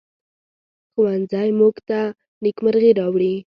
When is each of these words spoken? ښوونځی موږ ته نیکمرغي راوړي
ښوونځی 0.91 1.49
موږ 1.59 1.75
ته 1.89 1.99
نیکمرغي 2.43 2.91
راوړي 2.99 3.33